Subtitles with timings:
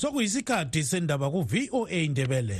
[0.00, 2.58] sokuyisikhathi sendaba ku-voa indebele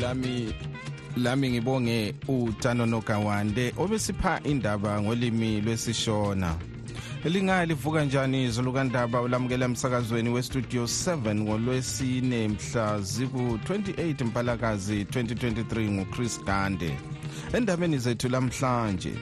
[0.00, 0.52] lami
[1.16, 6.65] lami ngibonge utano nogawande obesipha indaba ngolimi lwesishona.
[7.28, 16.44] Linga livuka njani izulu kandaba ulamukela emsakazweni westudio 7 ngolwesine mhla ziku-28 mpalakazi 2023 nguchris
[16.44, 16.96] gande.
[17.52, 19.12] Endabeni zethu lamhlanje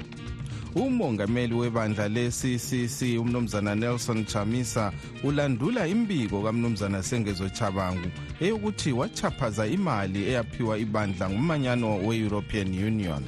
[0.75, 8.09] umongameli webandla le-ccc umnumzana nelson chamisa ulandula imbiko kamnumzana sengezo chabangu
[8.41, 13.23] eyokuthi wachaphaza imali eyaphiwa ibandla ngumanyano we-european union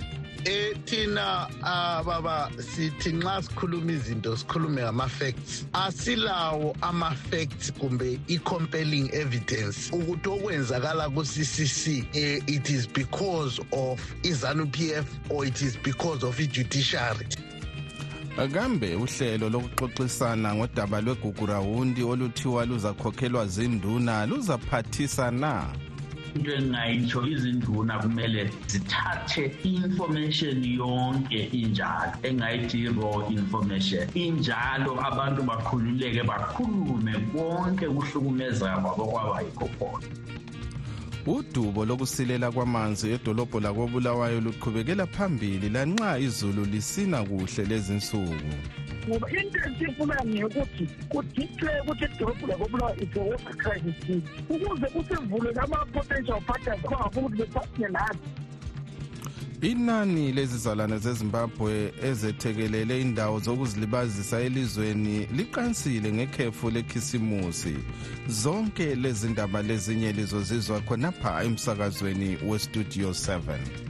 [0.47, 5.65] eh thina ababa sithi nxa sikhuluma izinto sikhulume ngama-facts.
[5.73, 14.93] Asilawo ama-facts kumbe i-compelling evidence ukuthi okwenzakala ku-ccc eh, it is because of izanu p
[14.95, 17.27] f or it is because of i-judiciary.
[18.53, 25.66] Kambe uhlelo lokuxoxisana ngodaba lwegugurawundi oluthiwa luzakhokhelwa zinduna luzaphathisa na
[26.35, 32.13] into engingayitsho izinduna kumele zithathe i-information yonke injalo.
[32.23, 34.09] Engayithi i-raw information.
[34.15, 40.07] Injalo abantu bakhululeke bakhulume konke kuhlukumezeka kwabo kwaba yikho khona.
[41.27, 48.52] Udubo lokusilela kwamanzi edolobho lakobulawayo luqhubekela phambili lanxa izulu lisina kuhle lezinsuku.
[49.09, 56.41] Ngoba into esifuna ngeyokuthi kudicwe ukuthi idolobho lakobulawa is a water crisis ukuze kusivulele ama-potential
[56.41, 58.29] partners abangafuna ukuthi bepartne nathi
[59.62, 67.76] inani lezizalwane zezimbabwe ezethekelele indawo zokuzilibazisa elizweni liqansile ngekhefu lekhisimusi.
[68.28, 73.85] Zonke lezi ndaba lezinye lizozizwa khonapha emsakazweni westudio 7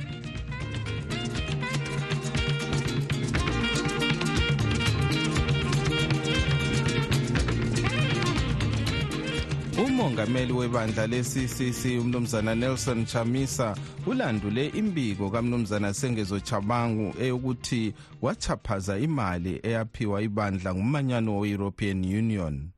[10.26, 13.76] umongameli webandla le-ccc umnumzana nelson chamisa
[14.06, 22.70] ulandule imbiko kamnumzana sengezo chabangu eyokuthi wachaphaza imali eyaphiwa ibandla ngumanyano we-european union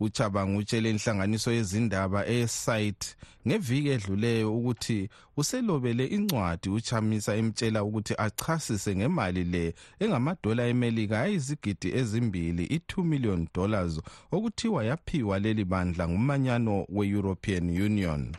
[0.00, 3.16] uchabangu utshele inhlanganiso yezindaba esite
[3.48, 12.64] ngeviki edluleyo ukuthi uselobele incwadi uchamisa emtshela ukuthi achasise ngemali le engamadola emelika ayizigidi ezimbili
[12.76, 14.00] i-2 million dollars
[14.32, 18.32] okuthiwa yaphiwa leli bandla ngumanyano we-european union.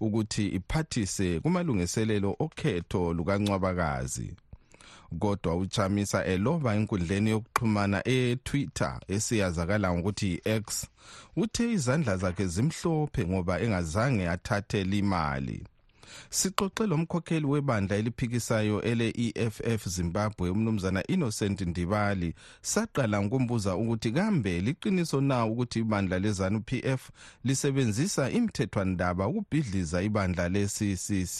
[0.00, 4.34] Ukuthi iphathise kumalungiselelo okhetho lukancwabakazi.
[5.18, 10.86] Kodwa uchamisa eloba enkundleni yokuxhumana etwitter esiyazakala ngokuthi yi-x
[11.36, 15.58] uthe izandla zakhe zimhlophe ngoba engazange athathele imali.
[16.30, 22.34] Sixoxe lomkhokheli webandla eliphikisayo ele-eff zimbabwe umnumzana innocent ndibali.
[22.62, 27.10] Saqala ngokumbuza ukuthi kambe liqiniso na ukuthi ibandla lezanu p f
[27.44, 31.38] lisebenzisa imthethwandaba ukubhidliza ibandla le-ccc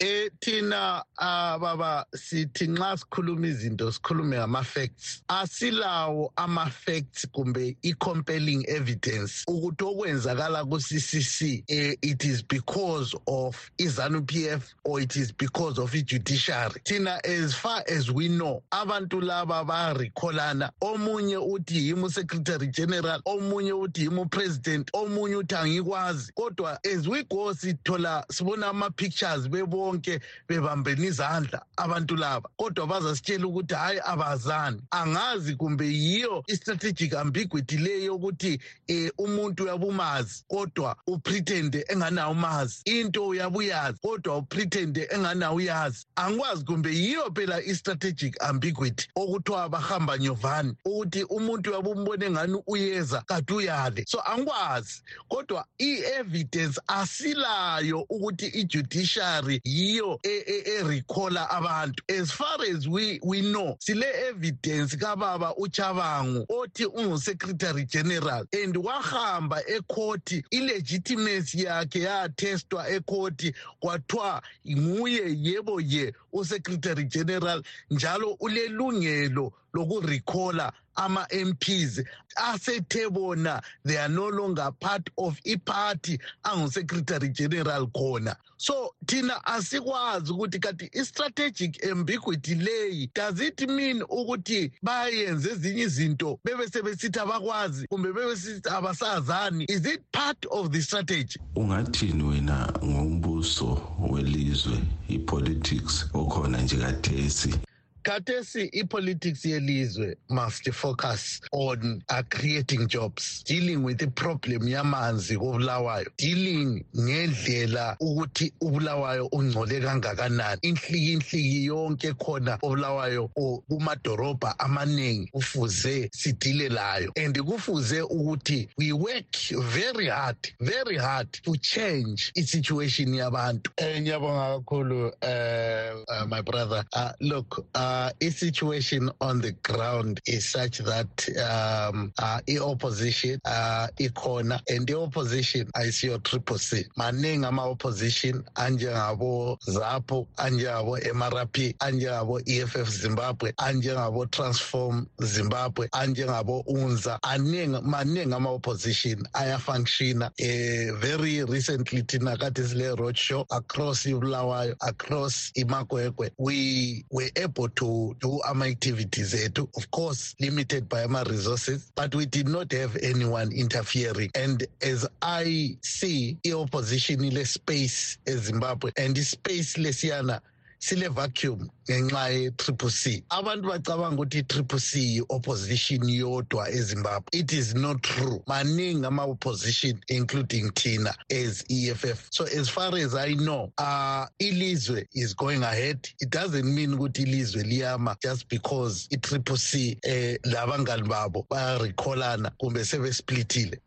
[0.00, 5.22] eh thina ababa sithi nxa sikhuluma izinto sikhulume ngama-facts.
[5.28, 14.48] Asilawo ama-facts kumbe i-compelling evidence ukuthi okwenzakala ku-ccc eh, it is because of izanu p
[14.48, 16.80] f or it is because of i-judiciary.
[16.84, 23.72] Thina as far as we know abantu laba bayarikholana omunye uthi yimi usecretary general omunye
[23.72, 26.32] uthi yimi upresident omunye uthi angikwazi.
[26.32, 32.48] Kodwa as we go sithola sibona ama-pictures bebo bonke bebambene izandla abantu laba.
[32.56, 34.82] Kodwa bazasitshela ukuthi hayi abazani.
[34.90, 42.82] Angazi kumbe yiyo i-strategic ambiguity leyo yokuthi um umuntu uyabumazi kodwa upretende enganawo umazi.
[42.84, 46.06] Into uyabuyazi kodwa upretende enganawo uyazi.
[46.16, 53.52] Angikwazi kumbe yiyo phela i-strategic ambiguity okuthiwa bahamba nyovani ukuthi umuntu uyabumbona engani uyeza kade
[53.54, 54.04] uyale.
[54.06, 55.02] So angikwazi.
[55.28, 62.02] Kodwa i-evidence asilayo ukuthi i-judiciary yiyo erecalla abantu.
[62.08, 69.62] As far as we, we know sile evidence kababa uchabangu othi ungusecretary general and wahamba
[69.66, 82.02] ekhoti ilegitimacy yakhe yathestwa ekhoti kwathiwa nguye yebo ye usecretary general njalo ulelungelo lokurecalla ama-mps
[82.36, 88.36] asethe bona they are no longer part of iparty angusecretary general khona.
[88.56, 96.38] So thina asikwazi ukuthi kanti i-strategic ambiguity leyi does it mean ukuthi bayenze ezinye izinto
[96.44, 99.64] bebe sebesithi abakwazi kumbe bebe sithi abasazani?
[99.68, 101.40] Is it part of the strategy?
[101.56, 104.78] Ungathini wena ngombuso welizwe
[105.08, 107.54] i-politics okhona nje kathesi
[108.02, 113.42] khathesi ipolitics yelizwe must focus on uh, creating jobs.
[113.44, 120.60] Dealing with the problem yamanzi kobulawayo dealing ngendlela ukuthi ubulawayo ungcole kangakanani.
[120.62, 123.28] Inhliki inhliki yonke khona obulawayo
[123.68, 127.12] kumadorobha amaningi kufuze sidile layo.
[127.16, 129.36] And kufuze ukuthi we work
[129.72, 133.70] very hard very hard to change isituation yabantu.
[133.76, 136.84] Eh, ngiyabonga kakhulu uh, uh, my brother.
[136.92, 141.12] Uh, look uh, uh, situation on the ground is such that
[141.50, 146.84] um, uh, i-opposition uh, ikhona and the opposition i-opposition ayisiyo triple c.
[146.96, 157.18] Maningi ama-opposition anjengabo zapo anjengabo mrp anjengabo eff zimbabwe anjengabo transform zimbabwe anjengabo unza.
[157.22, 165.52] Aningi maningi ama-opposition ayafunctiona uh, very recently thina kade sile road show across ibulawayo across
[165.54, 167.79] imakwekwe we were able to
[168.20, 174.30] do ama-activities ethu of course limited by ama-resources but we did not have anyone interfering.
[174.34, 180.40] And as i see i-opposition ile-space ezimbabwe and ispace lesiyana
[180.80, 183.22] sile vacuum ngenxa ye-triple c.
[183.30, 187.28] Abantu bacabanga ukuthi i-triple c yi-opposition yodwa ezimbabwe.
[187.32, 188.42] It is not true.
[188.48, 195.34] Maningi ama-opposition including thina as eff so as far as i know uh, ilizwe is
[195.34, 196.08] going ahead.
[196.20, 202.84] It doesn't mean ukuthi ilizwe liyama just because i-triple c eh, labangani babo bayarecallana kumbe
[202.84, 203.80] sebesplitile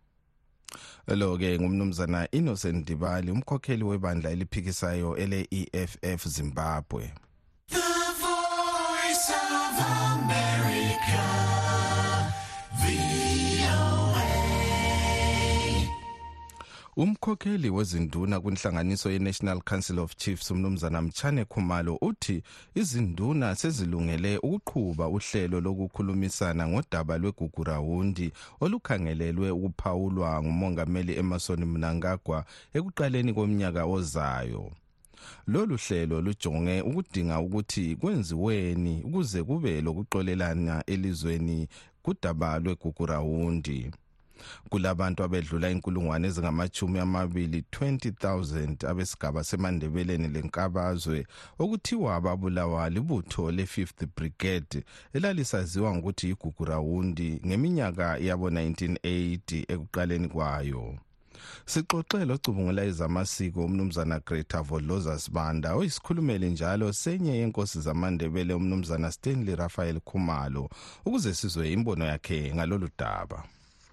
[1.08, 7.12] lo ke ngumnumzana Innocent Dibali umkhokheli webandla eliphikisayo ele EFF Zimbabwe.
[7.70, 7.80] The
[8.20, 10.13] voice of
[16.96, 22.44] Umkhokheli wezinduna kwinhlanganiso yeNational Council of Chiefs umnumzana Mchane Khumalo uthi
[22.76, 28.32] izinduna sezilungele ukuqhuba uhlelo lokukhulumisana ngodaba lwegugurawundi
[28.62, 32.46] olukhangelelwe ukuphawulwa ngumongameli Emerson Mnangagwa
[32.78, 34.72] ekuqaleni komnyaka ozayo.
[35.48, 41.68] Lolu hlelo lujonge ukudinga ukuthi kwenziweni ukuze kube lokuxolelana elizweni
[42.04, 43.92] kudaba lwegugurawundi.
[44.70, 51.26] Kulabantu abedlula inkulungwane ezingamachumi amabili 20,000 abesigaba semandebeleni lenkabazwe
[51.60, 60.84] okuthiwa babulawa libutho le-5th brigade elalisaziwa ngokuthi yigugurawundi ngeminyaka yabo 1980 ekuqaleni kwayo.
[61.66, 70.00] Sixoxele ocubungula ezamasiko umnumzana greta vodloza sibanda oyisikhulumeli njalo senye yenkosi zamandebele umnumzana stanley raphael
[70.08, 70.64] khumalo
[71.06, 73.40] ukuze sizwe imbono yakhe ngalolu daba.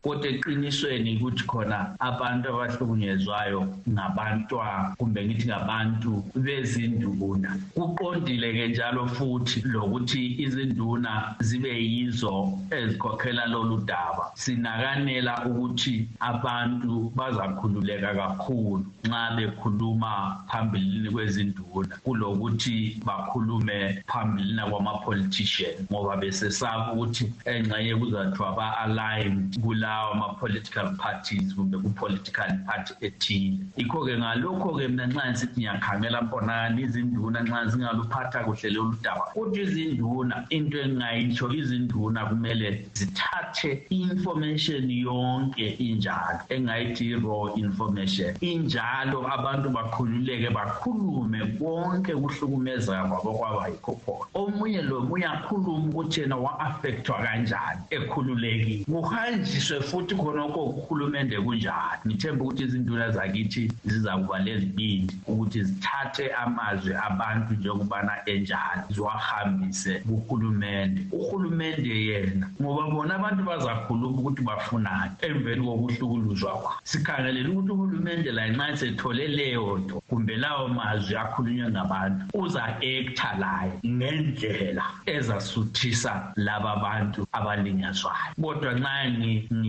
[0.02, 6.12] Kodwa eqinisweni ukuthi khona abantu abahlukunyezwayo ngabantwa kumbe ngithi ngabantu
[6.44, 7.50] bezinduna.
[7.76, 12.34] Kuqondile-ke njalo futhi lokuthi izinduna zibe yizo
[12.70, 14.24] ezikhokhela lolu daba.
[14.34, 20.12] Sinakanela ukuthi abantu bazakhululeka kakhulu nxa bekhuluma
[20.50, 22.76] phambilini kwezinduna kulokuthi
[23.06, 32.50] bakhulume phambilini kwama-politician ngoba besesaba ukuthi engxenye kuzathiwa ba-aligned kula lawo ama-political parties kumbe ku-political
[32.66, 33.58] party ethile.
[33.76, 40.46] Yikho-ke ngalokho-ke mina nxa ngisithi ngiyakhangela mponani izinduna nxa zingaluphatha kuhle lolu daba kuthi izinduna
[40.50, 48.30] into engingayitsho izinduna kumele zithathe i-information yonke injalo engayithi i-raw information.
[48.40, 54.24] Injalo abantu bakhululeke bakhulume konke kuhlukumezeka kwabo kwaba yikho khona.
[54.34, 58.84] Omunye lomunye akhulume ukuthi yena wa-affectwa kanjani ekhululekile.
[58.84, 62.00] Kuhanjiswe futhi khonokho kuhulumende kunjani?
[62.06, 71.06] Ngithemba ukuthi izinduna zakithi zizakuba lezibindi ukuthi zithathe amazwi abantu njengobana enjani ziwahambise kuhulumende.
[71.12, 78.48] Uhulumende yena ngoba bona abantu bazakhuluma ukuthi bafunani emveni kokuhlukuluzwa kwa sikhangelele ukuthi uhulumende la
[78.48, 87.26] nxa sethole leyo nto kumbe lawo mazwi akhulunywe ngabantu uza-ektha layo ngendlela ezasuthisa laba bantu
[87.32, 88.34] abalinyazwayo.
[88.42, 89.10] Kodwa nxa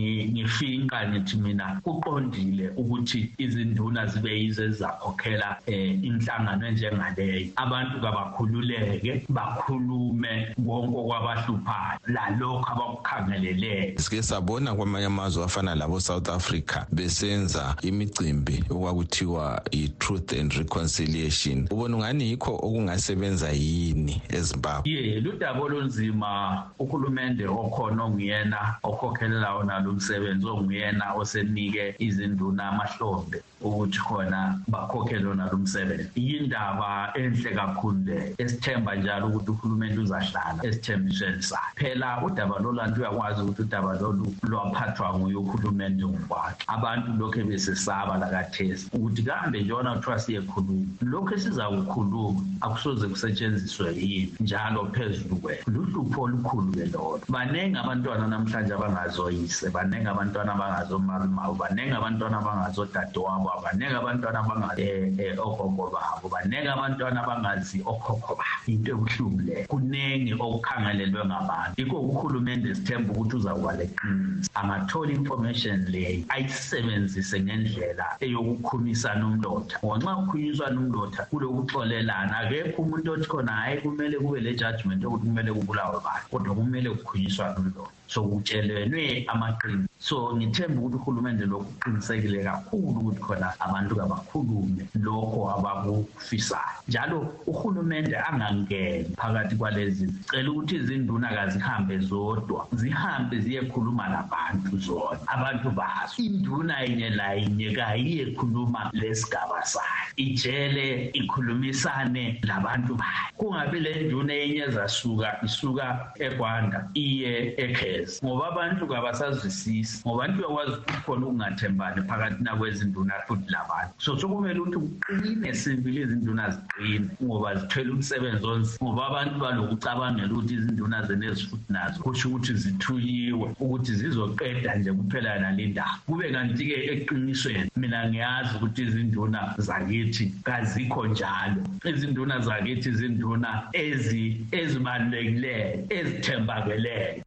[0.02, 7.50] ngi- ngifinqa ngithi mina kuqondile ukuthi izinduna zibe yizo ezizakhokhela um inhlangano enjengaleyo.
[7.56, 11.98] Abantu kabakhululeke bakhulume konke okwabahluphayo.
[12.06, 20.52] Lalokho abakukhangeleleyo sike sabona kwamanye amazwe afana labo South Africa besenza imicimbi okwakuthiwa i-truth and
[20.52, 21.66] reconciliation.
[21.70, 24.90] Ubona ungani yikho okungasebenza yini eZimbabwe?
[24.92, 33.98] Ye ludaba olunzima uhulumende okhona onguyena okhokhelela wona lo msebenzi onguyena osenike izinduna amahlombe ukuthi
[33.98, 41.42] khona bakhokhele wona lo msebenzi yindaba enhle kakhulu le esithemba njalo ukuthi uhulumende uzahlala esithembisweni
[41.42, 41.72] sakhe.
[41.76, 48.88] Phela udaba lolantu uyakwazi ukuthi udaba lolu lwaphathwa nguye uhulumende ngokwakhe abantu lokhu besesaba lakathesi
[48.92, 54.34] ukuthi kambe njona kuthiwa siyekhuluma lokhu esizakukhuluma akusoze kusetshenziswe yini?
[54.40, 57.20] Njalo phezulu kwethu luhlupho olukhulu-ke lolo.
[57.28, 65.90] Baningi abantwana namhlanje abangazoyise baningi abantwana abangazomalumawo baningi abantwana abangazodadewabo baningi abantwana abangazi um ogogo
[65.90, 68.62] babo baningi abantwana abangazi okhokho babo.
[68.66, 71.74] Into ebuhlungu leyo kuningi okukhangelelwe ngabantu.
[71.80, 80.14] Yikho uhulumende sithemba ukuthi uzawuba leqiniso angathola information leyo ayisebenzise ngendlela eyokukhumisana umlotha ngoba nxa
[80.16, 82.34] kukhulunyiswana umlotha kulokuxolelana.
[82.38, 86.24] Akekho umuntu othi khona hhayi kumele kube le judgment yokuthi kumele kubulawe bani.
[86.30, 93.20] Kodwa kumele kukhunyiswana umlotha so kutshelwenwe amaqiniso so ngithemba ukuthi uhulumende lokhu uqinisekile kakhulu ukuthi
[93.26, 102.66] khona abantu kabakhulume lokho abakufisayo njalo uhulumende angangeni phakathi kwalezi cela ukuthi izinduna kazihambe zodwa
[102.72, 106.14] zihambe ziyekhuluma labantu zona abantu bazo.
[106.18, 113.28] Induna yinye layinye kayiyekhuluma lesigaba sayo ijele ikhulumisane labantu bayo.
[113.36, 119.91] Kungabi le nduna enye ezasuka isuka egwanda iye ekhezi ngoba abantu kabasazwisisi.
[120.06, 126.00] Ngoba abantu uyakwazi ukuthi khona ukungathembani phakathi nakwezinduna futhi labantu so sokumele ukuthi kuqine sibili
[126.02, 132.28] izinduna ziqine ngoba zithwele umsebenzi onzima ngoba abantu balokucabangela ukuthi izinduna zenezi futhi nazo kusho
[132.28, 135.98] ukuthi zithuyiwe ukuthi zizoqeda nje kuphela nale ndaba.
[136.06, 141.62] Kube kanti-ke eqinisweni mina ngiyazi ukuthi izinduna zakithi kazikho njalo.
[141.84, 147.22] Izinduna zakithi izinduna ezi ezibalulekileyo ezithembakeleyo.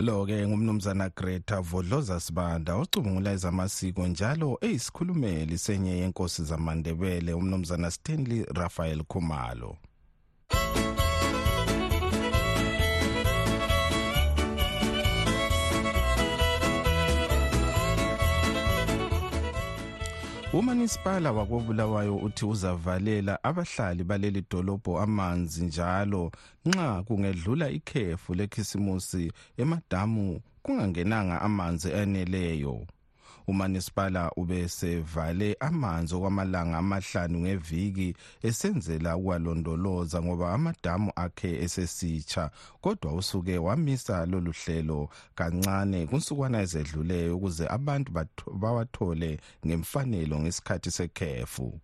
[0.00, 9.02] Lo-ke ngumnumzana greta vodloza sibanda ocubungula ezamasiko njalo eyisikhulumeli senye yenkosi zamandebele umnumzana stanley raphael
[9.04, 9.76] khumalo.
[20.52, 26.32] Umanisipala wakobulawayo uthi uzavalela abahlali baleli dolobho amanzi njalo
[26.66, 32.86] nxa kungedlula ikhefu lekhisimusi emadamu kungangenanga amanzi eneleyo
[33.48, 38.08] umanisipala ubesevale amanzi okwamalanga amahlanu ngeviki
[38.48, 42.50] esenzela ukwalondoloza ngoba amadamu akhe esesitsha
[42.80, 48.08] kodwa usuke wamisa lolu hlelo kancane kunsukwana ezedluleyo ukuze abantu
[48.62, 49.30] bawathole
[49.66, 51.80] ngemfanelo ngesikhathi sekhefu.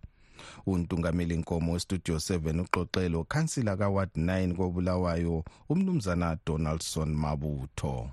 [0.67, 8.11] Untungameli nkomo westudio 7 uxoxelo khansila kaward 9 kobulawayo umnumzana donaldson mabutho.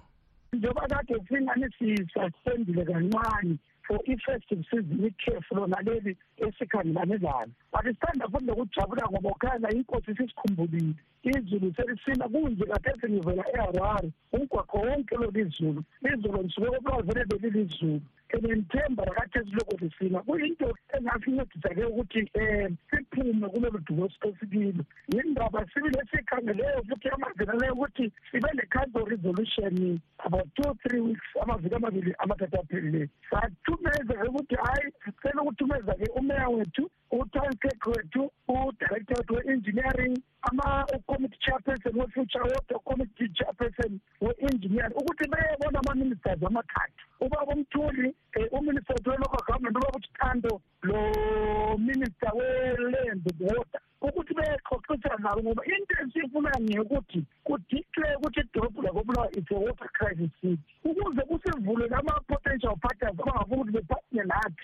[0.53, 8.27] Njengoba kade singani sisaspendile kancane for i-festive season ikhefu lona leli esikhangelane lalo but sithanda
[8.27, 10.93] futhi nokujabula ngoba ukhanya inkosi sisikhumbulile
[11.24, 18.01] izulu selisina kunje kade sengivela eharare umgwaqo wonke lolu izulu izulu ngisuke kobuka vele belilizulu
[18.33, 24.83] and ngithemba lakade silokho lisina kuyinto engasincedisa-ke ukuthi um siphume kulolu divorce esikilo
[25.13, 32.15] yindaba sibili esiyikhangeleyo futhi amazinaleyo ukuthi sibe ne-council resolution about two three weeks amaviki amabili
[32.17, 40.17] amathathu aphelileyo sathumeza-ke ukuthi hhayi sicela ukuthumeza-ke umeya wethu u-town clerk wethu udirector wethu we-engineering
[40.50, 48.95] ama-committee chairperson we-future water committee chairperson we-engineering ukuthi beyebona ama-ministers amathathu ubaba umthuli um uminister
[48.95, 56.60] wethu we-local government ubaba uthando lo minister we-land water ukuthi bexoxisana nabo ngoba into esiyifunayo
[56.62, 60.60] ngeyokuthi kudiclare ukuthi idolobho lakobulawa it's a water crisis city.
[60.83, 64.63] Ukuze kusivulele ama-potential partners abangafuna ukuthi bepartne nathi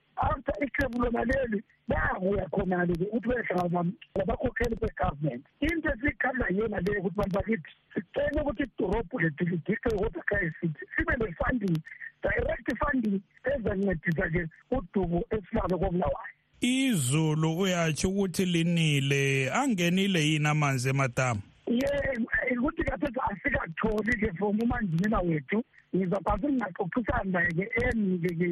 [0.21, 7.17] after ikhefu lona leli bayabuya khonale-ke ukuthi behlangana labakhokheli be-government into esiyikhala yiyona leyo ukuthi
[7.17, 11.77] bantu bakithi sicele ukuthi idorobhu lethu lidiqe water crisis sibe ne-funding
[12.23, 22.57] direct funding ezancedisa-ke udubo esilalo kobulawayo izulu uyatsho ukuthi linile angenile yini amanzi emadamu ye
[22.57, 25.63] ukuthi kathethi asikatholi-ke from umanjinela wethu
[25.95, 28.49] ngizabhase ngingaxoxisana naye-ke enike-ke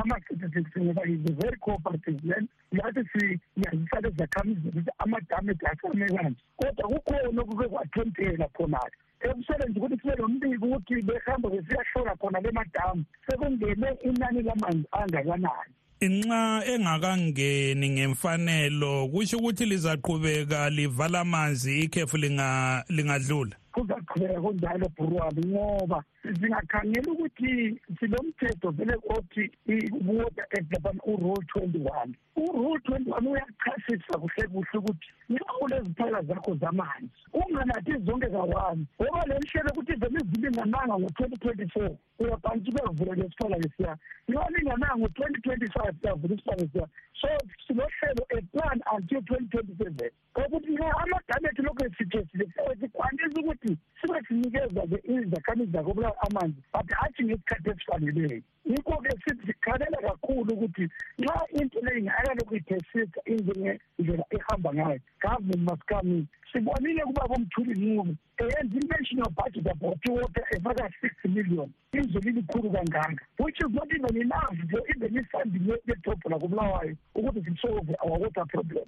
[0.00, 2.48] ama-statistics ngoba is a very cooperative man.
[2.72, 8.96] Yathi siyazisa lezi zakhamizi ukuthi amadamu ethu asame kanje kodwa kukhona okuke kwathentela khonale
[9.26, 15.74] ekusele nje ukuthi sibe lombiko ukuthi behamba besiyahlola khona le madamu sekungene inani lamanzi angakanani.
[16.02, 23.56] Nxa engakangeni ngemfanelo kusho ukuthi lizaqhubeka livala amanzi ikhefu linga- lingadlula.
[23.72, 26.04] Kuzaqhubeka kunjalo burwani ngoba
[26.34, 34.18] singakhangela ukuthi silomthetho vele othi i-water act laphana u-rule twenty one u-rule twenty one uyachasisa
[34.18, 40.18] kuhle kuhle ukuthi nxa uleziphala zakho zamanzi unganathi zonke kawane ngoba le nhlelo ukuthi vele
[40.30, 46.62] zilingananga ngo-twenty twenty four uyabhanti kuyavula lesiphala lesiya nxa lingananga ngo-twenty twenty five kuyavula isiphala
[46.62, 46.86] lesiya
[47.20, 47.28] so
[47.66, 50.10] silohlelo a plan until twenty twenty seven
[50.46, 52.46] ukuthi nxa amadamu ethu lokhu esithesile
[52.80, 58.42] sikwanisa ukuthi sibe sinikeza-ke izakhamizi zakobulawa amanzi but hathi ngesikhathi esifaneleyo.
[58.68, 60.84] Yikho-ke sithi sikhalela kakhulu ukuthi
[61.18, 66.26] nxa into leyi ngayakalokhu ithesisa injengendlela ehamba ngayo government must come in.
[66.52, 73.24] Sibonile kuba bomthuli nqubo eyenza i-national budget about water efaka six million izwe lilikhulu kangaka
[73.38, 78.86] which is not even enough for even ifunding yedobho lakobulawayo ukuthi sisolve our water problem.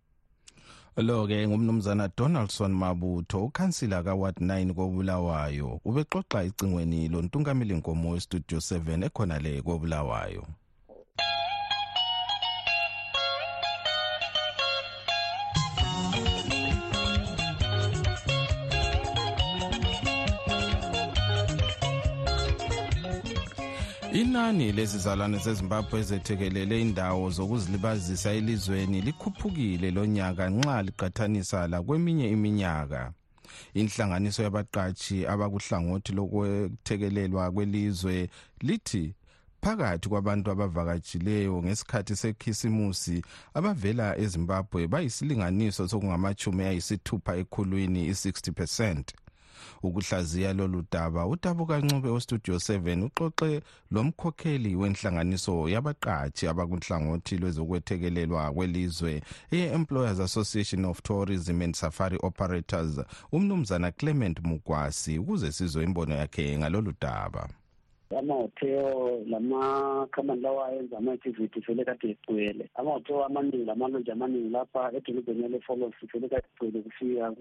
[1.03, 5.81] Lo-ke ngumnumzana donaldson mabutho ukhansila kaward 9 kobulawayo.
[5.85, 10.47] Ubexoxa icingweni lontungameli nkomo westudio 7 ekhona le kobulawayo.
[24.21, 33.13] Inani lezizalwane zezimbabwe ezethekelele indawo zokuzilibazisa elizweni likhuphukile lonyaka nxa liqathanisa lakweminye iminyaka.
[33.75, 38.29] Inhlanganiso yabaqatshi abakuhlangothi lokwethekelelwa kwelizwe
[38.61, 39.15] lithi
[39.63, 43.17] phakathi kwabantu abavakatshileyo ngesikhathi sekhisimusi
[43.55, 49.07] abavela ezimbabwe bayisilinganiso sokungamachumi ayisithupha ekhulwini i-60 percent
[49.83, 60.85] ukuhlaziya lolu daba utabukancube westudio 7 uxoxe lomkhokheli wenhlanganiso yabaqatshi abakunhlangothi lwezokwethekelelwa kwelizwe eye-employers association
[60.85, 63.01] of tourism and safari operators
[63.33, 67.49] umnumzana clement mugwasi ukuze sizwe imbono yakhe ngalolu daba
[68.19, 75.95] amahotelo lamakhamani lawa ayenza ama-activity vele kade egcwele amahotelo amaningi lamaloji amaningi lapha edolobheni yale-folos
[76.13, 77.35] vele kade egcwele kufika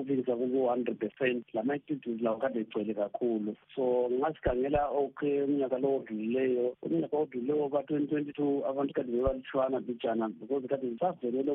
[0.00, 1.44] ufikisa kuku-hundred percent.
[1.54, 8.32] Lama-activities lawo kade egcwele kakhulu so ngasikhangela oke umnyaka lowo odlulileyo umnyaka odlulileyo ka-twenty twenty
[8.32, 11.52] two abantu kade bebalutshwana bijana because kade savelele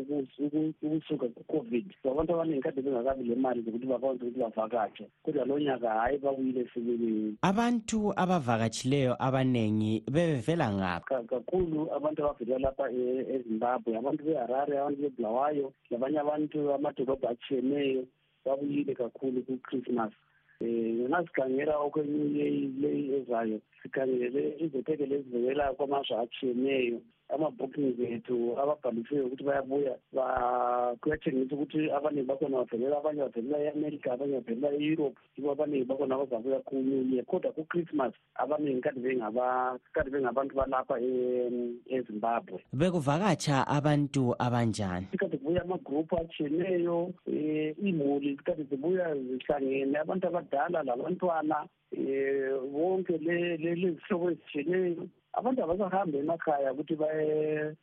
[0.81, 5.59] ukusuka ku-covid so abantu abaningi kade bengakabi le mali zokuthi bakwazi ukuthi bavakatshe kodwa lo
[5.59, 13.25] nyaka hhayi babuyile sibilini abantu abavakatshileyo abanengi bebevela ngaphi Ka- kakhulu abantu abavela lapha e-
[13.35, 18.03] ezimbabwe abantu beharare abantu bebulawayo labanye abantu amadolobho atshiyeneyo
[18.45, 20.13] babuyile kakhulu ku-christmas.
[20.61, 22.45] Um ngasikhangela okweminye
[22.81, 26.97] leyi ezayo sikhangele izetekelo ezivela kwamazwe atshiyeneyo
[27.29, 34.39] ama-bookings ethu ababhalisiwe ukuthi bayabuya ba- kuyatshengisa ukuthi abaningi bakhona bavelela abanye bavelela e-america abanye
[34.39, 40.55] bavelela e-europe yibo abaningi bakhona bazabuya ku-new year kodwa ku-christmas abaningi kade bengaba- kade bengabantu
[40.55, 42.63] balapha e- ezimbabwe.
[42.73, 45.07] Bekuvakatsha abantu abanjani?
[45.19, 53.75] Kade kubuya amagruphu atshiyeneyo um iimuli kade zibuya zihlangene abantu abadala labantwana um le- le-
[53.75, 55.07] lezihlobo ezitshiyeneyo
[55.37, 57.75] abantu abasahambi emakhaya ukuthi baye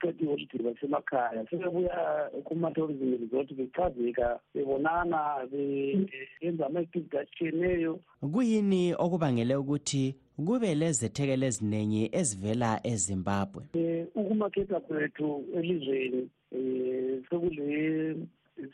[0.00, 1.46] qeda iholide basemakhaya.
[1.50, 8.00] Sebebuya kuma-tourism resort bechazeka bebonana benza ama-activity atshiyeneyo
[8.32, 13.62] kuyini okubangele ukuthi kube lezethekelo eziningi ezivela ezimbabwe?
[13.74, 18.16] Um ukumaketha kwethu elizweni um sekule se-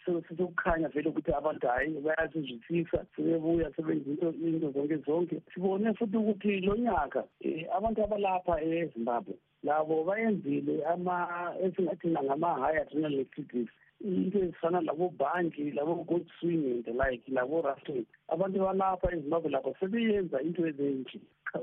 [0.05, 5.43] sekukhanya vele ukuthi abantu hhayi bayasizwisisa sebebuya sebenza into into zonke zonke.
[5.55, 13.21] Sibone futhi ukuthi lo nyaka um abantu abalapha ezimbabwe labo bayenzile ama esingathina ngama-high adrenal
[13.21, 13.69] activities
[14.01, 20.67] into ezifana labo-bangi labo-goat swing and the like labo-rafting abantu balapha ezimbabwe lapho sebeyenza into
[20.67, 21.19] ezinje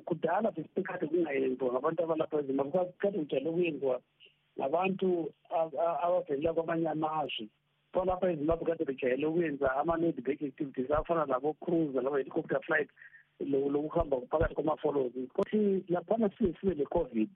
[0.05, 4.01] kudala besikade kungayenziwa ngabantu abalapha ezimbabwe kade kujale ukuyenziwa
[4.59, 5.31] ngabantu
[6.03, 7.47] abavelela kwamanye amazwe.
[7.95, 12.89] Balapha ezimbabwe kade bejayele ukwenza ama-ned back activities afana labo-cruise labo-helicopter flight
[13.39, 15.13] lokuhamba phakathi kwama-follows.
[15.33, 17.29] Kothi laphana siye sibe le-covid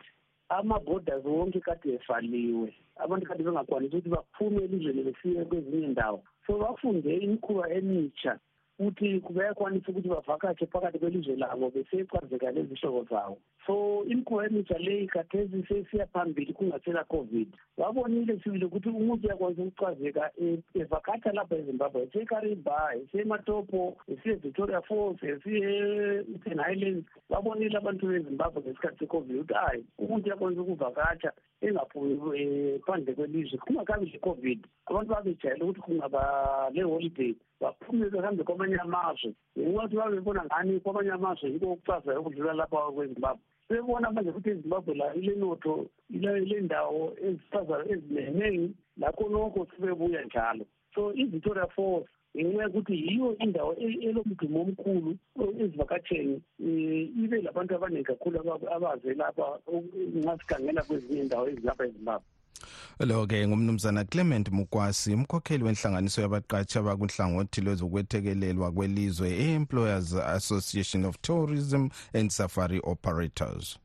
[0.49, 2.73] ama-borders wonke kade efaliwe.
[2.97, 8.39] Abantu kade bengakwanisi ukuthi baphume elizweni besiye kwezinye indawo so bafunde imikhuba emitsha
[8.79, 13.37] ukuthi bayakwanisa ukuthi bavakatshe phakathi kwelizwe labo besecazeka lezihlobo zawo
[13.69, 14.03] so
[14.45, 17.47] emitsha leyi khathesi sesiya phambili kungasela covid.
[17.77, 20.31] Babonile sibili ukuthi umuntu uyakwanisa ukucazeka
[20.73, 27.05] evakatsha lapha ezimbabwe esekariba esematopo esiye-victoria falls esiye-eastern highlands.
[27.29, 34.59] Babonile abantu bezimbabwe ngesikhathi secovid ukuthi hayi umuntu uyakwanisa ukuvakatsha engaphumi phandle kwelizwe kungakabi le-covid
[34.85, 36.21] abantu babejayele ukuthi kungaba
[36.73, 39.33] le-holiday baphume behambe kwamanye amazwe.
[39.57, 44.93] Ngenxa yokuthi babebona ngani kwamanye amazwe yiko okucazayo ukudlula lapha kwezimbabwe sebebona manje ukuthi ezimbabwe
[44.95, 50.65] la ilenotho ile ndawo ezichazayo ezineningi lakho nokho sibebuya njalo.
[50.95, 55.11] So i-victoria falls ngenxa yokuthi yiyo indawo elomdumo omkhulu
[55.61, 58.37] ezivakatsheni um ibe labantu abaningi kakhulu
[58.75, 59.45] abaze lapha
[60.17, 62.27] ngasikhangela kwezinye indawo ezilapha ezimbabwe
[62.99, 72.29] lo-ke ngumnumzana clement mukwasi umkhokheli wenhlanganiso yabaqatshi abakuhlangothi lwezokwethekelelwa kwelizwe i-employers association of tourism and
[72.31, 73.77] safari operators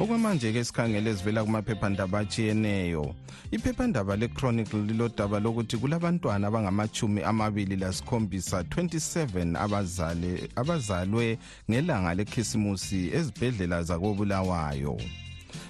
[0.00, 3.14] okwamanje-ke sikhangele ezivela kumaphephandaba atshiyeneyo.
[3.50, 11.38] Iphephandaba le-chronicle lilodaba lokuthi kulabantwana abangamachumi amabili lasikhombisa 27 abazale abazalwe
[11.70, 14.98] ngelanga lekhisimusi ezibhedlela zakobulawayo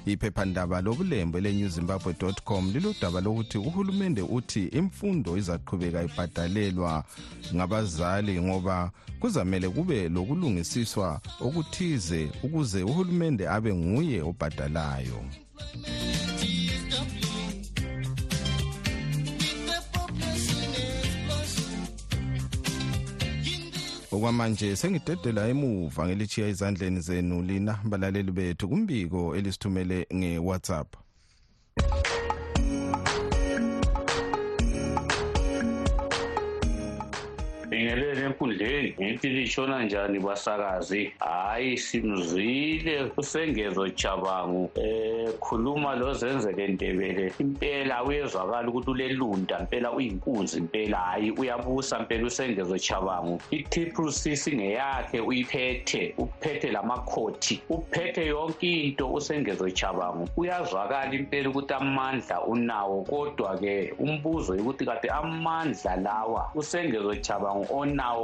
[0.07, 7.05] iphephandaba lobulembe le-new zimbabwe com lilodaba lokuthi uhulumende uthi imfundo izaqhubeka ibhadalelwa
[7.55, 15.21] ngabazali ngoba kuzamele kube lokulungisiswa okuthize ukuze uhulumende abe nguye obhadalayo.
[24.15, 31.04] Okwamanje sengidedela emuva ngelitshiya ezandleni zenu lina balaleli bethu kumbiko elisithumele nge-whatsapp.
[38.35, 47.33] Enkundleni ngithi litshona njani basakazi hhayi simzwile usengezo jabangu eh khuluma lozenzele ndebele.
[47.39, 55.21] Impela uyezwakala ukuthi ulelunda mpela uyinkunzi mpela hhayi uyabusa mpela usengezo jabangu i-triple c singeyakhe
[55.21, 64.57] uyiphethe uphethe lamakhothi uphethe yonke into usengezo jabangu uyazwakala impela ukuthi amandla unawo kodwa-ke umbuzo
[64.57, 67.67] yokuthi kade amandla lawa usengezo jabangu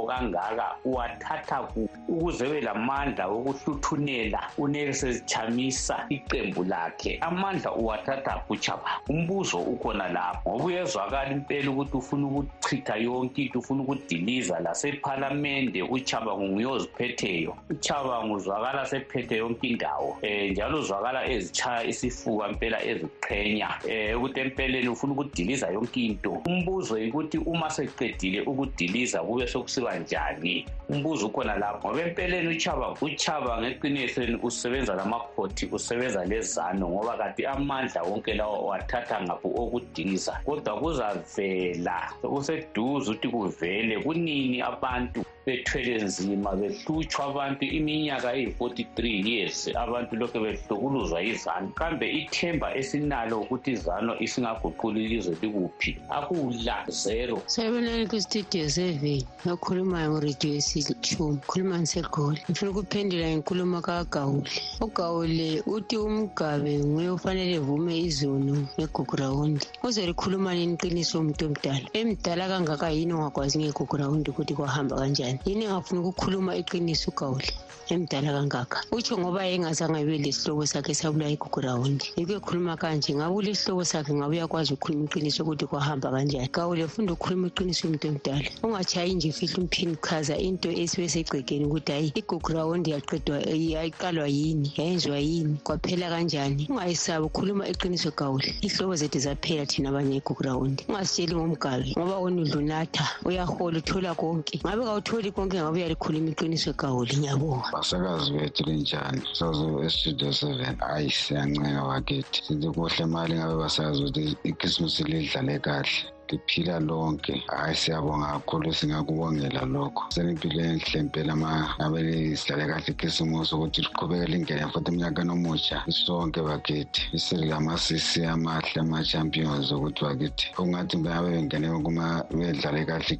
[0.01, 7.17] onawo kangaka uwathatha kuphi ukuze ebe lamandla wokuhluthunela unelson chamisa iqembu lakhe.
[7.21, 10.49] Amandla uwathatha kuchaba umbuzo ukhona lapho.
[10.49, 18.33] Ngoba uyezwakala impela ukuthi ufuna ukuchitha yonke into ufuna ukudiliza lasephalamende uchabangu nguye oziphetheyo uchabangu
[18.35, 25.13] uzwakala sephethe yonke indawo um njalo uzwakala ezitshaya isifuba mpela eziqhenya um ukuthi empeleni ufuna
[25.13, 26.31] ukudiliza yonke into.
[26.45, 31.87] Umbuzo yikuthi uma seqedile ukudiliza kube sokusiba njani umbuzo ukhona lapho.
[31.87, 39.21] Ngoba empeleni uchaba uchaba ngeqinisweni usebenza lamakhothi usebenza lezano ngoba kati amandla wonke lawo wathatha
[39.21, 48.99] ngapho okudiliza kodwa kuzavela kuseduze ukuthi kuvele kunini abantu bethwele nzima behlutshwa abantu iminyaka eyi-43
[49.29, 49.57] years.
[49.75, 55.91] Abantu lokhu behlukuluzwa yizano kambe ithemba esinalo ukuthi izano isingaguquli ilizwe likuphi?
[56.09, 57.41] Akula zero.
[57.45, 59.23] Sabonani kustudio seven
[59.53, 64.51] okhulumayo nguradio yesishumi khuluma ngisegoli ngifuna ukuphendula ngenkulumo kagawule
[64.85, 71.87] ugawule uthi umgabe nguye ufanele evume izono ngegugurawundi uzelikhuluma nini iqiniso umuntu omdala?
[71.99, 77.47] Emdala kangaka yini ungakwazi ngegugurawundi ukuthi kwahamba kanjani kanjani yini engafuni ukukhuluma iqiniso ugawule
[77.91, 78.77] emdala kangaka.
[78.91, 84.35] Utsho ngoba engazange abe lesihlobo sakhe sabulawa igugurawundi yikho ekhuluma kanje ngabe ulesihlobo sakhe ngabe
[84.39, 86.47] uyakwazi ukukhuluma iqiniso ukuthi kwahamba kanjani?
[86.55, 91.91] Gawule funda ukukhuluma iqiniso umuntu omdala ungatshayi nje fihla umphini chaza into esibe segcekeni ukuthi
[91.91, 96.67] hayi igugurawundi yaqedwa yayiqalwa yini yayenziwa yini kwaphela kanjani?
[96.71, 103.05] Ungayisabi ukhuluma iqiniso gawule ihlobo zethu zaphela thina abanye igugurawundi ungasitsheli ngomgabe ngoba wena udlunatha
[103.27, 104.59] uyahola uthola konke.
[104.63, 111.09] Ngabe kawutholi konke ngabe uyalikhuluma iqiniso gawule ngiyabonga basakazi bethu linjani sazo estudio seven hayi
[111.09, 116.20] siyanceka wakithi sithi kuhle mali ngabe basakazi ukuthi ikrismasi lidlale kahle.
[116.31, 117.43] Liphila lonke.
[117.47, 120.03] Hayi siyabonga kakhulu singakubongela lokho.
[120.09, 126.41] Senimpilo enhle mpela ma ngabe lisidlale kahle ikhisimusi ukuthi liqhubeke lingene futhi emnyakeni omutsha sonke
[126.41, 127.01] bakithi.
[127.13, 130.45] Isilamasisi amahle ama-champions ukuthi bakithi.
[130.57, 133.13] Okungathi ngabe bengene kuma bedlale kahle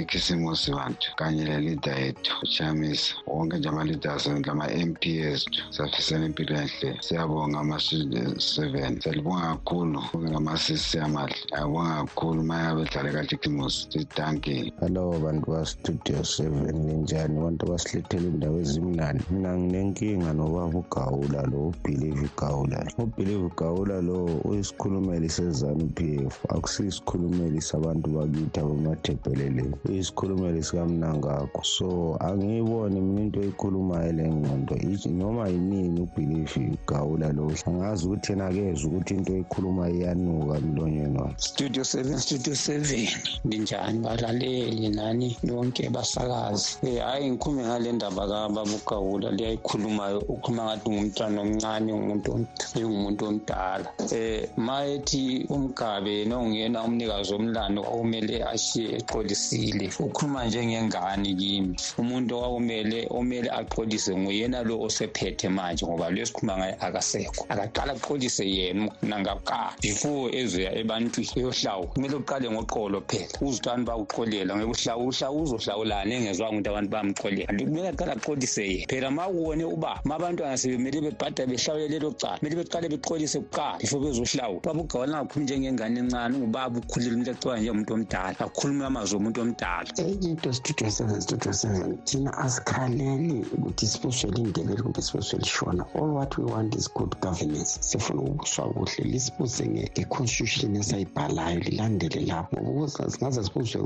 [0.00, 6.56] ikhisimusi bantu kanye le lida yethu uchamisa wonke nje ama-leaders lama-m p ethu safisela impilo
[6.56, 6.98] enhle.
[7.00, 11.36] Siyabonga ama-seven siyalibonga kakhulu ngamasisi amahle.
[11.52, 17.38] Ayabonga kakhulu uma bedlale kaJigimus Danke hello bantu bastudio 7 ninjani?
[17.38, 19.24] Abantu basilethele indawo ezimnandi.
[19.30, 28.10] Mina nginenkinga nobaba ugawula lo ubhilive ugawula ubhilive ugawula lo uyisikhulumeli sezanu pf akusiyisikhulumeli sabantu
[28.10, 34.74] bakithi abamathebheleleni uyisikhulumeli sikamnangakho so angiyiboni mina into eyikhulumayo le ngqondo.
[35.06, 41.34] Noma yinini ubhilive ugawula lo angazi ukuthi yena kezwe ukuthi into eyikhulumayo iyanuka emlonyeni wakhe.
[41.38, 43.08] Studio 7 zethu 7
[43.44, 43.98] ninjani?
[43.98, 45.36] Balaleli nani?
[45.42, 46.76] Nonke basakazi.
[46.82, 53.92] Um hhayi ngikhulume ngale ndaba kababugawula liyayikhulumayo ukhuluma ngathi ngumntwana omncane ngingumuntu omdala.
[54.12, 61.76] Um ma ethi umgabe nongena umnikazi womlando okumele ashiye exolisile ukhuluma njengengane kimi.
[61.98, 67.46] Umuntu owakumele omele axolise nguyena lo osephethe manje ngoba lo esikhuluma ngaye akasekho.
[67.48, 73.38] Akaqala axolise yena nangakuqala before ezoya ebantwini eyohlawu kumele uqale ngoqolo phela.
[73.42, 78.86] Uzutani bakuxolela ngeke uhlawu uhlawu uzohlawulani engezwanga ukuthi abantu bayamxolela kumele aqale aqolise yena.
[78.88, 83.78] Phela ma kuwone uba ma abantwana sebemele bebhada behlawule lelo cala kumele beqale beqolise kuqala
[83.78, 84.62] before bezohlawula.
[84.62, 89.90] Baba ugawala angakhulumi njengengane encane ungubaba ukhulile umuntu acaba njengomuntu omdala akhulume amazwi omuntu omdala.
[89.98, 96.38] Into studio seven studio seven thina asikhaleli ukuthi sibuswele indebele kumbe sibuswele ishona all what
[96.38, 97.78] we want is good governance.
[97.80, 103.80] Sifuna ukubuswa kuhle lisibuse ngeconstitution esayibhalayo lilandele lapho ngoba singaze sibuswe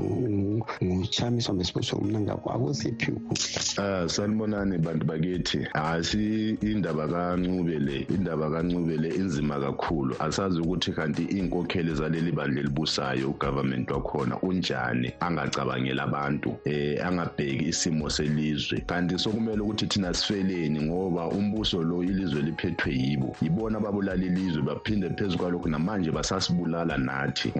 [0.83, 3.11] nguchamiso kumbe sibuswe ngumnangakho akusiphi
[3.77, 5.67] Ah sanibonani bantu bakithi?
[5.73, 10.15] Asi indaba kancube le indaba kancube le inzima kakhulu.
[10.19, 18.09] Asazi ukuthi kanti inkokheli zaleli bandla elibusayo ugovernment wakhona unjani angacabangela abantu eh angabheki isimo
[18.09, 18.79] selizwe.
[18.87, 23.35] Kanti sokumele ukuthi thina sifeleni ngoba umbuso lo ilizwe liphethwe yibo.
[23.41, 27.51] Yibona ababulala ilizwe baphinde phezu kwalokho namanje basasibulala nathi.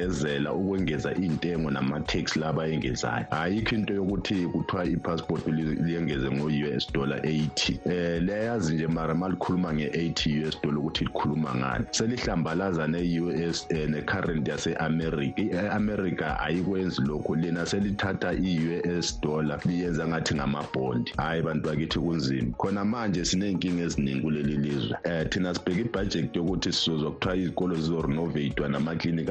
[0.00, 7.78] Ngokusicindezela ukwengeza intengo nama-tax laba engezayo ayikho into yokuthi kuthiwa i-passport liyengeze ngo-us dollar 80
[7.92, 14.48] eh leyazi nje mara malikhuluma nge-80 us dollar ukuthi likhuluma ngani selihlambalaza ne-us eh, ne-current
[14.48, 22.52] yase-america i-america ayikwenzi lokho lina selithatha i-us dollar liyenza ngathi ngamabhondi hhayi bantu bakithi kunzima.
[22.58, 24.96] Khona manje siney'nkinga eziningi kuleli lizwe.
[25.04, 29.30] Um thina sibheke ibhajethi yokuthi sizozwa kuthiwa izikolo zizorenovate-wa namaklinikhi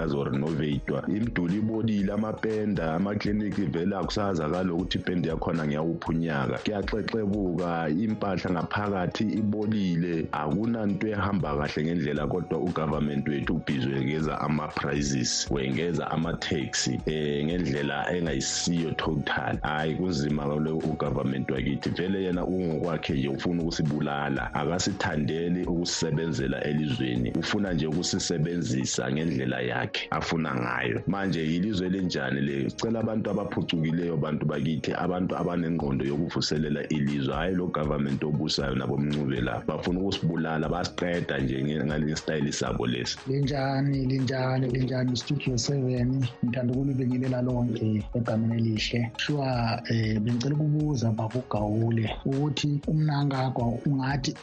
[0.60, 6.58] azorenovate-wa imiduli ibonile amapenda amaklinikhi vele akusazakala ukuthi ipende yakhona ngiyawuphi unyaka.
[6.58, 16.12] Kuyaxexebuka impahla ngaphakathi ibolile akunanto ehamba kahle ngendlela kodwa ugovernment wethu ubhizi wengeza ama-prices wengeza
[16.12, 19.58] ama-taxi um ngendlela engayisiyo total.
[19.62, 21.90] Hhayi kunzima kalo ugovernment wakithi.
[21.90, 27.32] Vele yena ungokwakhe nje ufuna ukusibulala akasithandeli ukusisebenzela elizweni.
[27.40, 34.46] Ufuna nje ukusisebenzisa ngendlela yakhe afuna ngayo manje yilizwe elinjani le sicela abantu abaphucukileyo bantu
[34.46, 41.64] bakithi abantu abanengqondo yokuvuselela ilizwe hhayi lo government obusayo nabomncube la bafuna ukusibulala basiqeda nje
[41.64, 50.24] ngesitayili sabo lesi linjani linjani linjani studio seven ngithanda ukulibingelela lonke egameni elihle shuwa um
[50.24, 54.36] bengicela ukubuza babugawule ukuthi umnankakho ungathi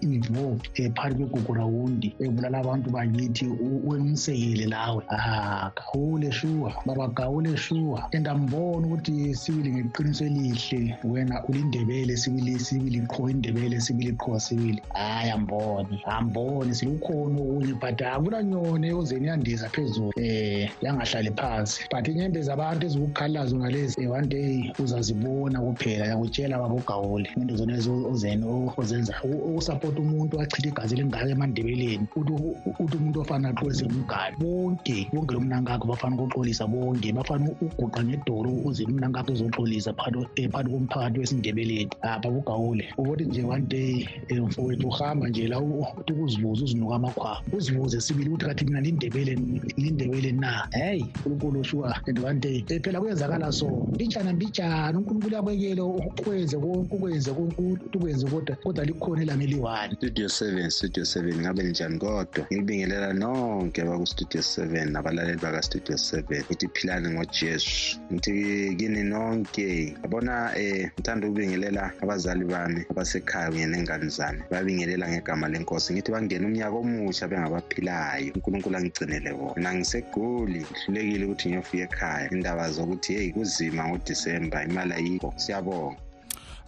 [0.00, 3.46] involved um phakathi kwegugurawundi ebulala abantu bakithi
[3.88, 5.35] wemsekele lawe ya
[5.76, 8.08] gawule shuwa baba gawule shuwa.
[8.12, 10.96] And ambona ukuthi sibili ngeqiniso elihle.
[11.04, 14.82] Wena ulindebele sibili sibili qho indebele sibili qho sibili.
[14.94, 16.74] Hayi amboni amboni.
[16.74, 20.12] Silukhona okunye but akulanyone ozeni yandiza phezulu.
[20.16, 21.84] Eh yangahlali phansi.
[21.90, 27.76] But inyembezi abantu ezikukhalazo ngalezi eh, one day uzazibona kuphela yakutshela babogawule into zona
[28.10, 28.44] ozeni
[28.76, 32.06] ozenza ukusapota umuntu achithe igazi elingaka emandebeleni.
[32.16, 38.50] Uthi umuntu ofana aqolise umgani bonke bonke lo mnankakho bafana ukuxolisa bonke bafana uguqa ngedoro
[38.64, 41.90] uze umnankakho uzoxolisa phakathi komphakathi wesindebeleni.
[42.02, 47.42] Apha bugawule ubothi nje one day um mfowethu uhamba nje la uthi ukuzibuza uzinuka amakhwaba.
[47.52, 49.38] Uzibuze sibili ukuthi kathi mina lindebele
[49.76, 50.68] lindebele na?
[50.70, 53.86] Heyi unkulunkulu shuwa and one day um phela kuyenzakala so.
[53.94, 60.70] Mbijana mbijana unkulunkulu uyabekele ukwenze konke ukwenze ukwenze kodwa kodwa likhona elami eliyi-one studio seven
[60.70, 62.46] studio seven ngabe linjani kodwa?
[62.46, 67.98] Ngilibingelela nonke baku-studio seven nabalaleli baka-studio seven ngithi philani ngojesu.
[68.12, 74.42] Ngithi kini nonke yabona um ngithanda ukubingelela abazali bami abasekhaya kunye nengane zami.
[74.50, 75.92] Babingelela ngegama lenkosi.
[75.92, 78.32] Ngithi bangene umnyaka omusha bengabaphilayo.
[78.34, 79.54] Unkulunkulu angigcinele bona.
[79.56, 82.30] Mina ngisegoli ngihlulekile ukuthi ngiyofika ekhaya.
[82.30, 85.34] Indaba zokuthi heyi kuzima ngodisemba imali ayikho.
[85.36, 86.00] Siyabonga.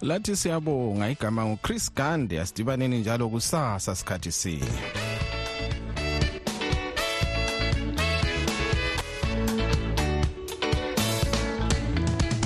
[0.03, 2.41] Lathi siyabonga igama nguchris gande.
[2.41, 5.08] Asidibaneni njalo kusasa sikhathi sinye.